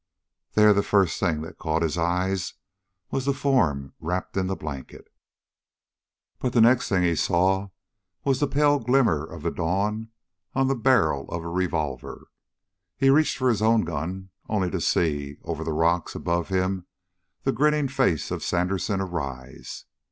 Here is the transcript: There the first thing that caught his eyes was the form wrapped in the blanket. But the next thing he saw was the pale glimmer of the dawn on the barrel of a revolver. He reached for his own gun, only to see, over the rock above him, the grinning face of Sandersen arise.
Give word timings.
There 0.53 0.73
the 0.73 0.81
first 0.81 1.19
thing 1.19 1.41
that 1.43 1.59
caught 1.59 1.83
his 1.83 1.95
eyes 1.95 2.55
was 3.11 3.25
the 3.25 3.35
form 3.35 3.93
wrapped 3.99 4.35
in 4.35 4.47
the 4.47 4.55
blanket. 4.55 5.13
But 6.39 6.53
the 6.53 6.59
next 6.61 6.89
thing 6.89 7.03
he 7.03 7.13
saw 7.15 7.69
was 8.23 8.39
the 8.39 8.47
pale 8.47 8.79
glimmer 8.79 9.23
of 9.23 9.43
the 9.43 9.51
dawn 9.51 10.09
on 10.55 10.65
the 10.67 10.73
barrel 10.75 11.29
of 11.29 11.43
a 11.43 11.47
revolver. 11.49 12.31
He 12.97 13.11
reached 13.11 13.37
for 13.37 13.47
his 13.49 13.61
own 13.61 13.81
gun, 13.81 14.31
only 14.49 14.71
to 14.71 14.81
see, 14.81 15.37
over 15.43 15.63
the 15.63 15.71
rock 15.71 16.15
above 16.15 16.49
him, 16.49 16.87
the 17.43 17.51
grinning 17.51 17.87
face 17.87 18.31
of 18.31 18.41
Sandersen 18.41 19.01
arise. 19.01 19.85